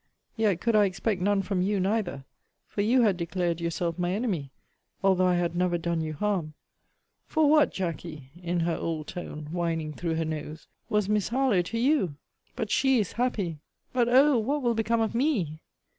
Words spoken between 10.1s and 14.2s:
her nose, was Miss Harlowe to you? But she is happy! But